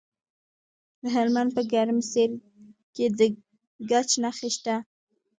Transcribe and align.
د 1.01 1.03
هلمند 1.15 1.49
په 1.57 1.61
ګرمسیر 1.71 2.29
کې 2.95 3.05
د 3.17 3.19
ګچ 3.89 4.09
نښې 4.23 4.49
شته. 4.55 4.75